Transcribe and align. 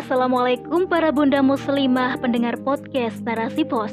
Assalamualaikum 0.00 0.88
para 0.88 1.12
bunda 1.12 1.44
muslimah 1.44 2.16
pendengar 2.24 2.56
podcast 2.64 3.20
Narasi 3.20 3.68
Pos. 3.68 3.92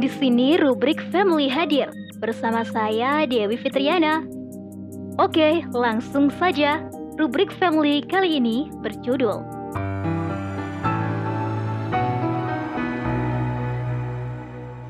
Di 0.00 0.08
sini 0.08 0.56
rubrik 0.56 0.96
Family 1.12 1.52
hadir 1.52 1.92
bersama 2.16 2.64
saya 2.64 3.28
Dewi 3.28 3.60
Fitriana. 3.60 4.24
Oke, 5.20 5.68
langsung 5.76 6.32
saja. 6.40 6.80
Rubrik 7.20 7.52
Family 7.60 8.00
kali 8.08 8.40
ini 8.40 8.72
berjudul 8.80 9.44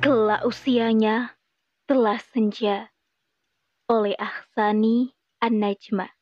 Kelak 0.06 0.46
usianya 0.46 1.34
telah 1.90 2.22
senja 2.30 2.94
oleh 3.90 4.14
Ahsani 4.22 5.18
An-Najma. 5.42 6.15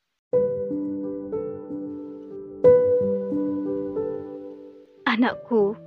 Anakku, 5.15 5.79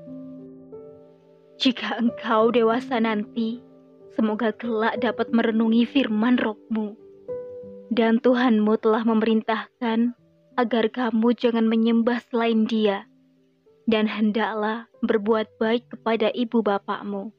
jika 1.59 1.99
engkau 1.99 2.47
dewasa 2.47 2.95
nanti, 2.95 3.59
semoga 4.15 4.55
kelak 4.55 5.03
dapat 5.03 5.35
merenungi 5.35 5.83
firman 5.83 6.39
Robmu. 6.39 6.95
Dan 7.91 8.23
Tuhanmu 8.23 8.79
telah 8.79 9.03
memerintahkan 9.03 10.15
agar 10.55 10.85
kamu 10.87 11.35
jangan 11.35 11.67
menyembah 11.67 12.23
selain 12.31 12.71
dia, 12.71 13.03
dan 13.83 14.07
hendaklah 14.07 14.87
berbuat 15.03 15.59
baik 15.59 15.91
kepada 15.91 16.31
ibu 16.31 16.63
bapakmu. 16.63 17.35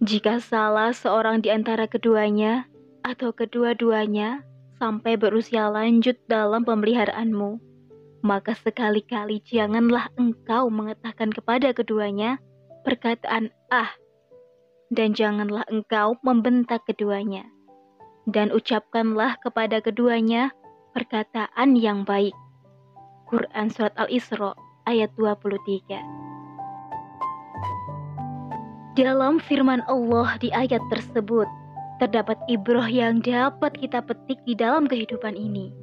Jika 0.00 0.40
salah 0.40 0.96
seorang 0.96 1.44
di 1.44 1.52
antara 1.52 1.84
keduanya 1.84 2.72
atau 3.04 3.36
kedua-duanya 3.36 4.40
sampai 4.80 5.20
berusia 5.20 5.68
lanjut 5.68 6.16
dalam 6.24 6.64
pemeliharaanmu, 6.64 7.73
maka 8.24 8.56
sekali-kali 8.56 9.44
janganlah 9.44 10.08
engkau 10.16 10.72
mengatakan 10.72 11.28
kepada 11.28 11.76
keduanya 11.76 12.40
perkataan 12.80 13.52
"ah", 13.68 13.92
dan 14.88 15.12
janganlah 15.12 15.68
engkau 15.68 16.16
membentak 16.24 16.88
keduanya, 16.88 17.44
dan 18.24 18.48
ucapkanlah 18.48 19.36
kepada 19.44 19.84
keduanya 19.84 20.56
perkataan 20.96 21.76
yang 21.76 22.08
baik. 22.08 22.32
Quran 23.28 23.68
Surat 23.68 23.92
Al-Isra 24.00 24.56
ayat 24.88 25.12
23 25.20 26.00
Dalam 28.96 29.36
firman 29.36 29.84
Allah 29.84 30.40
di 30.40 30.48
ayat 30.54 30.80
tersebut, 30.88 31.44
terdapat 32.00 32.40
ibroh 32.48 32.88
yang 32.88 33.20
dapat 33.20 33.76
kita 33.76 34.00
petik 34.00 34.40
di 34.48 34.56
dalam 34.56 34.88
kehidupan 34.88 35.36
ini. 35.36 35.74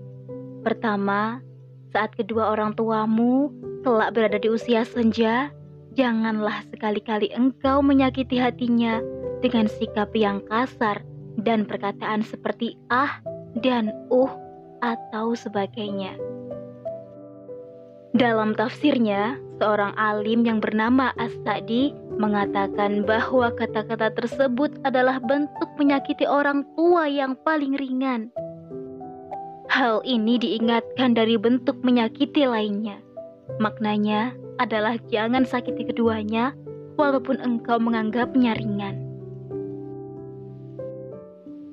Pertama, 0.63 1.43
saat 1.91 2.15
kedua 2.15 2.55
orang 2.55 2.71
tuamu 2.73 3.51
kelak 3.83 4.15
berada 4.15 4.39
di 4.39 4.47
usia 4.47 4.87
senja, 4.87 5.51
janganlah 5.99 6.63
sekali-kali 6.71 7.31
engkau 7.35 7.83
menyakiti 7.83 8.39
hatinya 8.39 9.03
dengan 9.43 9.67
sikap 9.67 10.15
yang 10.15 10.39
kasar 10.47 11.03
dan 11.43 11.67
perkataan 11.67 12.23
seperti 12.23 12.79
ah 12.87 13.19
dan 13.59 13.91
uh 14.07 14.31
atau 14.79 15.35
sebagainya. 15.35 16.15
Dalam 18.11 18.51
tafsirnya, 18.55 19.39
seorang 19.59 19.95
alim 19.95 20.43
yang 20.43 20.59
bernama 20.59 21.15
As-Sa'di 21.15 21.95
mengatakan 22.19 23.07
bahwa 23.07 23.55
kata-kata 23.55 24.11
tersebut 24.19 24.75
adalah 24.83 25.23
bentuk 25.23 25.69
menyakiti 25.79 26.27
orang 26.27 26.67
tua 26.75 27.07
yang 27.07 27.39
paling 27.47 27.71
ringan 27.79 28.27
Hal 29.71 30.03
ini 30.03 30.35
diingatkan 30.35 31.15
dari 31.15 31.39
bentuk 31.39 31.79
menyakiti 31.79 32.43
lainnya. 32.43 32.99
Maknanya 33.63 34.35
adalah 34.59 34.99
jangan 35.07 35.47
sakiti 35.47 35.87
keduanya, 35.87 36.51
walaupun 36.99 37.39
engkau 37.39 37.79
menganggapnya 37.79 38.59
ringan. 38.59 38.99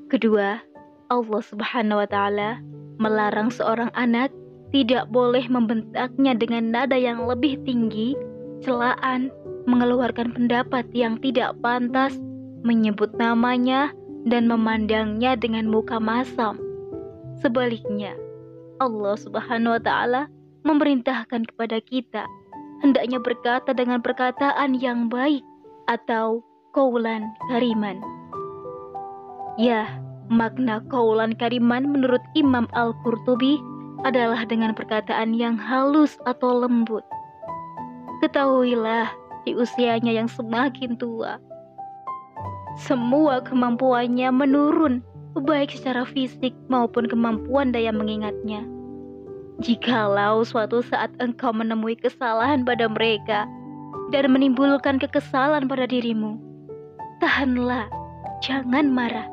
Kedua, 0.07 0.63
Allah 1.11 1.43
Subhanahu 1.43 1.99
wa 1.99 2.07
Ta'ala 2.07 2.63
melarang 3.03 3.51
seorang 3.51 3.91
anak 3.99 4.31
tidak 4.71 5.11
boleh 5.11 5.51
membentaknya 5.51 6.39
dengan 6.39 6.71
nada 6.71 6.95
yang 6.95 7.27
lebih 7.27 7.59
tinggi, 7.67 8.15
celaan, 8.63 9.27
mengeluarkan 9.67 10.39
pendapat 10.39 10.87
yang 10.95 11.19
tidak 11.19 11.51
pantas, 11.67 12.15
menyebut 12.63 13.11
namanya, 13.19 13.91
dan 14.23 14.47
memandangnya 14.47 15.35
dengan 15.35 15.67
muka 15.67 15.99
masam 15.99 16.68
Sebaliknya, 17.39 18.19
Allah 18.83 19.15
Subhanahu 19.15 19.79
wa 19.79 19.83
taala 19.83 20.23
memerintahkan 20.67 21.47
kepada 21.55 21.79
kita 21.83 22.27
hendaknya 22.83 23.19
berkata 23.19 23.75
dengan 23.75 24.03
perkataan 24.03 24.79
yang 24.79 25.11
baik 25.11 25.43
atau 25.91 26.43
kaulan 26.75 27.31
kariman. 27.51 27.99
Ya, 29.59 29.99
makna 30.31 30.79
kaulan 30.87 31.35
kariman 31.35 31.91
menurut 31.91 32.23
Imam 32.39 32.71
Al-Qurtubi 32.75 33.59
adalah 34.07 34.47
dengan 34.47 34.75
perkataan 34.79 35.35
yang 35.35 35.59
halus 35.59 36.15
atau 36.23 36.63
lembut. 36.63 37.03
Ketahuilah 38.23 39.11
di 39.43 39.59
usianya 39.59 40.15
yang 40.15 40.31
semakin 40.31 40.95
tua, 40.95 41.43
semua 42.79 43.43
kemampuannya 43.43 44.31
menurun 44.31 45.03
baik 45.43 45.75
secara 45.75 46.07
fisik 46.07 46.55
maupun 46.71 47.07
kemampuan 47.07 47.71
daya 47.75 47.91
mengingatnya. 47.91 48.63
Jikalau 49.59 50.47
suatu 50.47 50.87
saat 50.87 51.11
engkau 51.19 51.51
menemui 51.51 51.99
kesalahan 51.99 52.63
pada 52.63 52.87
mereka 52.87 53.43
dan 54.15 54.31
menimbulkan 54.31 55.03
kekesalan 55.03 55.67
pada 55.67 55.91
dirimu, 55.91 56.39
tahanlah, 57.19 57.91
jangan 58.39 58.87
marah. 58.87 59.27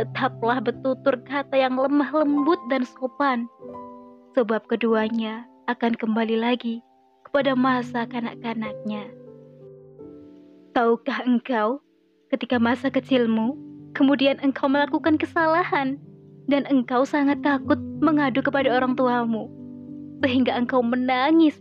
Tetaplah 0.00 0.58
bertutur 0.64 1.20
kata 1.28 1.54
yang 1.54 1.78
lemah 1.78 2.10
lembut 2.10 2.58
dan 2.72 2.82
sopan, 2.82 3.46
sebab 4.34 4.64
keduanya 4.66 5.46
akan 5.70 5.94
kembali 5.94 6.40
lagi 6.40 6.82
kepada 7.28 7.54
masa 7.54 8.08
kanak-kanaknya. 8.08 9.08
Tahukah 10.72 11.22
engkau 11.28 11.84
ketika 12.32 12.56
masa 12.56 12.88
kecilmu 12.88 13.71
kemudian 13.92 14.40
engkau 14.40 14.68
melakukan 14.68 15.20
kesalahan, 15.20 16.00
dan 16.50 16.66
engkau 16.68 17.06
sangat 17.06 17.38
takut 17.44 17.78
mengadu 18.02 18.42
kepada 18.42 18.68
orang 18.72 18.98
tuamu, 18.98 19.46
sehingga 20.24 20.56
engkau 20.58 20.82
menangis 20.82 21.56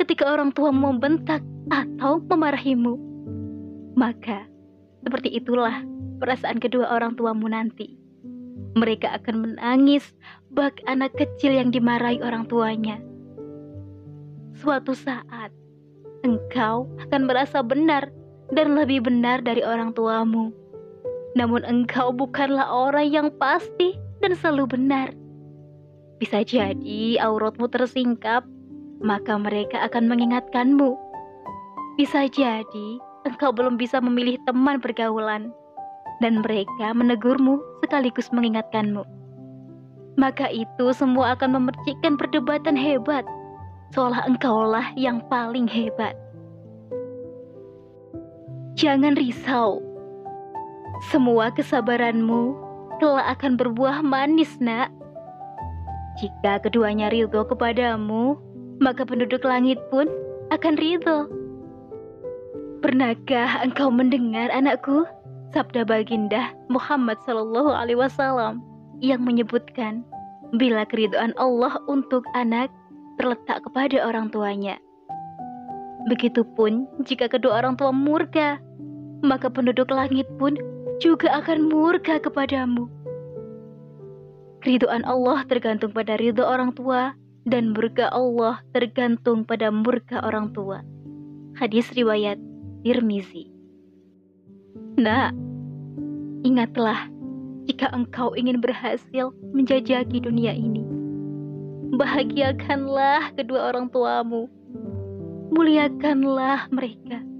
ketika 0.00 0.26
orang 0.26 0.50
tuamu 0.50 0.90
membentak 0.90 1.40
atau 1.70 2.18
memarahimu. 2.26 2.98
Maka, 3.94 4.44
seperti 5.06 5.38
itulah 5.38 5.86
perasaan 6.18 6.58
kedua 6.58 6.90
orang 6.90 7.14
tuamu 7.14 7.46
nanti. 7.46 7.94
Mereka 8.74 9.22
akan 9.22 9.36
menangis 9.46 10.02
bak 10.50 10.82
anak 10.90 11.14
kecil 11.14 11.54
yang 11.54 11.70
dimarahi 11.70 12.18
orang 12.18 12.50
tuanya. 12.50 12.98
Suatu 14.58 14.98
saat, 14.98 15.54
engkau 16.26 16.90
akan 17.06 17.22
merasa 17.30 17.62
benar 17.62 18.10
dan 18.50 18.74
lebih 18.74 19.06
benar 19.06 19.46
dari 19.46 19.62
orang 19.62 19.94
tuamu 19.94 20.50
namun 21.34 21.66
engkau 21.66 22.14
bukanlah 22.14 22.66
orang 22.70 23.10
yang 23.10 23.28
pasti 23.42 23.98
dan 24.22 24.38
selalu 24.38 24.78
benar. 24.78 25.10
Bisa 26.22 26.46
jadi 26.46 27.18
auratmu 27.18 27.66
tersingkap, 27.66 28.46
maka 29.02 29.34
mereka 29.34 29.82
akan 29.82 30.06
mengingatkanmu. 30.06 30.94
Bisa 31.98 32.30
jadi 32.30 32.88
engkau 33.26 33.50
belum 33.50 33.74
bisa 33.74 33.98
memilih 33.98 34.38
teman 34.46 34.78
pergaulan, 34.78 35.50
dan 36.22 36.40
mereka 36.40 36.94
menegurmu 36.94 37.58
sekaligus 37.82 38.30
mengingatkanmu. 38.30 39.02
Maka 40.14 40.46
itu 40.54 40.94
semua 40.94 41.34
akan 41.34 41.58
memercikkan 41.58 42.14
perdebatan 42.14 42.78
hebat, 42.78 43.26
seolah 43.90 44.22
engkaulah 44.30 44.94
yang 44.94 45.18
paling 45.26 45.66
hebat. 45.66 46.14
Jangan 48.78 49.18
risau 49.18 49.93
semua 51.10 51.52
kesabaranmu 51.52 52.56
kelak 53.02 53.26
akan 53.38 53.58
berbuah 53.58 54.00
manis, 54.00 54.56
nak. 54.62 54.88
Jika 56.22 56.62
keduanya 56.62 57.10
ridho 57.10 57.42
kepadamu, 57.44 58.38
maka 58.78 59.02
penduduk 59.02 59.42
langit 59.42 59.76
pun 59.90 60.06
akan 60.54 60.74
ridho. 60.78 61.26
Pernahkah 62.80 63.64
engkau 63.64 63.90
mendengar 63.90 64.52
anakku 64.52 65.08
sabda 65.50 65.82
baginda 65.88 66.52
Muhammad 66.68 67.18
Shallallahu 67.24 67.72
Alaihi 67.72 67.98
Wasallam 67.98 68.62
yang 69.02 69.24
menyebutkan 69.24 70.06
bila 70.54 70.86
keridhaan 70.86 71.34
Allah 71.34 71.80
untuk 71.90 72.22
anak 72.38 72.70
terletak 73.18 73.64
kepada 73.66 74.04
orang 74.06 74.30
tuanya. 74.30 74.78
Begitupun 76.06 76.84
jika 77.08 77.26
kedua 77.32 77.64
orang 77.64 77.80
tua 77.80 77.90
murka, 77.90 78.60
maka 79.24 79.48
penduduk 79.48 79.88
langit 79.88 80.28
pun 80.36 80.52
juga 81.02 81.30
akan 81.42 81.70
murka 81.70 82.20
kepadamu. 82.22 82.86
Keriduan 84.64 85.04
Allah 85.04 85.44
tergantung 85.44 85.92
pada 85.92 86.16
ridho 86.16 86.40
orang 86.40 86.72
tua 86.72 87.12
dan 87.44 87.76
murka 87.76 88.08
Allah 88.08 88.64
tergantung 88.72 89.44
pada 89.44 89.68
murka 89.68 90.24
orang 90.24 90.54
tua. 90.56 90.80
Hadis 91.60 91.92
riwayat 91.92 92.40
Tirmizi. 92.84 93.48
Nah, 95.00 95.32
ingatlah 96.44 97.08
jika 97.64 97.88
engkau 97.92 98.32
ingin 98.36 98.60
berhasil 98.60 99.32
menjajaki 99.52 100.20
dunia 100.20 100.52
ini. 100.52 100.84
Bahagiakanlah 101.94 103.36
kedua 103.36 103.72
orang 103.72 103.88
tuamu. 103.88 104.50
Muliakanlah 105.54 106.68
mereka. 106.72 107.33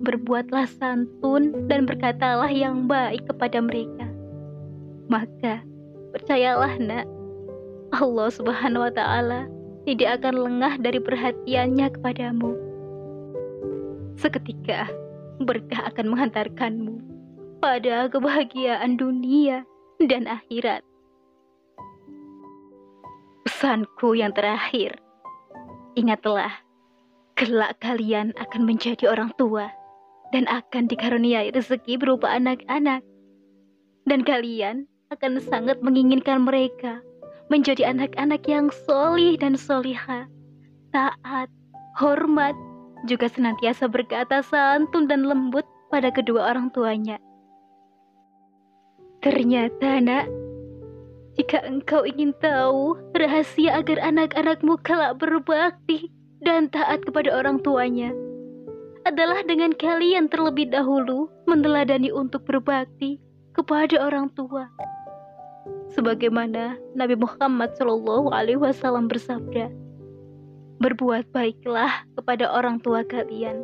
Berbuatlah 0.00 0.64
santun 0.64 1.68
dan 1.68 1.84
berkatalah 1.84 2.48
yang 2.48 2.88
baik 2.88 3.28
kepada 3.28 3.60
mereka. 3.60 4.08
Maka, 5.12 5.60
percayalah 6.16 6.80
nak, 6.80 7.04
Allah 7.92 8.28
subhanahu 8.32 8.88
wa 8.88 8.92
ta'ala 8.94 9.50
tidak 9.84 10.22
akan 10.22 10.34
lengah 10.40 10.80
dari 10.80 11.00
perhatiannya 11.04 11.86
kepadamu. 12.00 12.52
Seketika, 14.16 14.88
berkah 15.44 15.88
akan 15.92 16.16
menghantarkanmu 16.16 16.96
pada 17.60 18.08
kebahagiaan 18.08 18.96
dunia 18.96 19.68
dan 20.00 20.24
akhirat. 20.24 20.80
Pesanku 23.44 24.16
yang 24.16 24.32
terakhir, 24.32 24.96
ingatlah, 25.92 26.64
kelak 27.36 27.76
kalian 27.80 28.32
akan 28.36 28.68
menjadi 28.68 29.08
orang 29.08 29.32
tua 29.36 29.79
dan 30.30 30.46
akan 30.46 30.86
dikaruniai 30.86 31.50
rezeki 31.50 31.98
berupa 31.98 32.30
anak-anak. 32.30 33.02
Dan 34.06 34.22
kalian 34.26 34.86
akan 35.10 35.42
sangat 35.42 35.82
menginginkan 35.82 36.46
mereka 36.46 37.02
menjadi 37.50 37.90
anak-anak 37.90 38.46
yang 38.46 38.70
solih 38.86 39.34
dan 39.34 39.58
soliha, 39.58 40.30
taat, 40.94 41.50
hormat, 41.98 42.54
juga 43.10 43.26
senantiasa 43.26 43.90
berkata 43.90 44.38
santun 44.46 45.10
dan 45.10 45.26
lembut 45.26 45.66
pada 45.90 46.14
kedua 46.14 46.54
orang 46.54 46.70
tuanya. 46.70 47.18
Ternyata, 49.20 50.00
Nak, 50.00 50.26
jika 51.36 51.60
engkau 51.66 52.06
ingin 52.06 52.32
tahu 52.38 52.96
rahasia 53.18 53.82
agar 53.82 53.98
anak-anakmu 54.00 54.78
kelak 54.86 55.18
berbakti 55.18 56.08
dan 56.40 56.70
taat 56.70 57.04
kepada 57.04 57.34
orang 57.34 57.60
tuanya, 57.60 58.14
adalah 59.08 59.40
dengan 59.46 59.72
kalian 59.72 60.28
terlebih 60.28 60.68
dahulu 60.68 61.30
meneladani 61.48 62.12
untuk 62.12 62.44
berbakti 62.44 63.16
kepada 63.56 63.98
orang 64.00 64.28
tua. 64.36 64.68
Sebagaimana 65.90 66.78
Nabi 66.94 67.18
Muhammad 67.18 67.74
Shallallahu 67.74 68.30
Alaihi 68.30 68.60
Wasallam 68.60 69.10
bersabda, 69.10 69.72
berbuat 70.80 71.28
baiklah 71.34 72.06
kepada 72.14 72.46
orang 72.48 72.78
tua 72.80 73.02
kalian, 73.04 73.60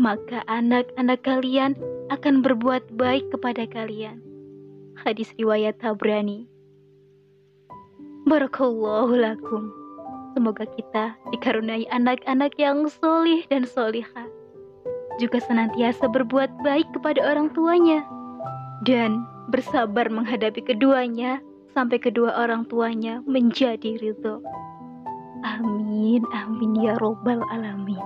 maka 0.00 0.42
anak-anak 0.48 1.20
kalian 1.22 1.76
akan 2.08 2.40
berbuat 2.40 2.88
baik 2.96 3.28
kepada 3.30 3.68
kalian. 3.68 4.24
Hadis 4.98 5.30
riwayat 5.36 5.78
Tabrani. 5.78 6.48
Barakallahu 8.26 9.14
lakum. 9.14 9.70
Semoga 10.34 10.66
kita 10.74 11.16
dikaruniai 11.34 11.86
anak-anak 11.88 12.54
yang 12.60 12.86
solih 12.88 13.42
dan 13.48 13.64
solihah. 13.64 14.37
Juga 15.18 15.42
senantiasa 15.42 16.06
berbuat 16.06 16.62
baik 16.62 16.94
kepada 16.94 17.20
orang 17.26 17.50
tuanya. 17.52 18.06
Dan 18.86 19.26
bersabar 19.50 20.06
menghadapi 20.06 20.62
keduanya 20.62 21.42
sampai 21.74 21.98
kedua 21.98 22.34
orang 22.38 22.66
tuanya 22.70 23.22
menjadi 23.26 23.98
ridho. 23.98 24.38
Amin, 25.42 26.22
amin 26.34 26.72
ya 26.78 26.94
robbal 26.98 27.42
alamin. 27.50 28.02